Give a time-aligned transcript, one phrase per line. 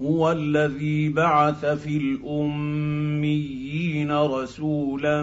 [0.00, 3.62] هو الذي بعث في الأميين
[4.12, 5.22] رسولا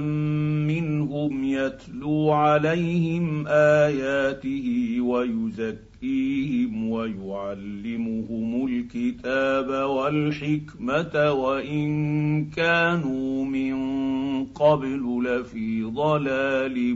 [0.69, 13.79] منهم يتلو عليهم آياته ويزكيهم ويعلمهم الكتاب والحكمة وإن كانوا من
[14.45, 16.95] قبل لفي ضلال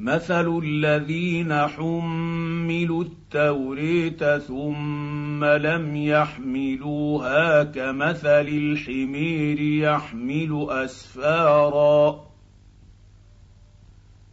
[0.00, 12.20] مثل الذين حملوا التوريت ثم لم يحملوها كمثل الحمير يحمل اسفارا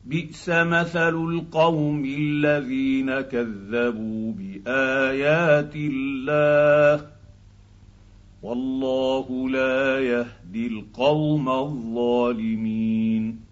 [0.05, 7.07] بئس مثل القوم الذين كذبوا بايات الله
[8.41, 13.46] والله لا يهدي القوم الظالمين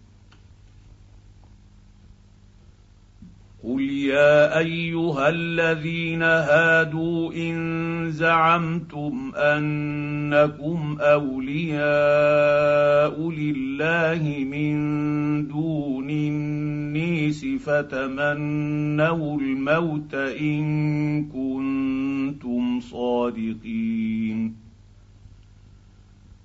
[3.66, 11.86] قل يا ايها الذين هادوا ان زعمتم انكم اولياء
[13.32, 14.76] لله من
[15.48, 20.66] دون النيس فتمنوا الموت ان
[21.26, 23.85] كنتم صادقين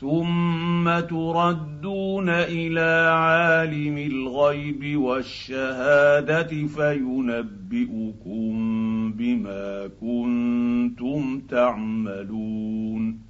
[0.00, 8.52] ثم تردون إلى عالم الغيب والشهاده فينبئكم
[9.12, 13.29] بما كنتم تعملون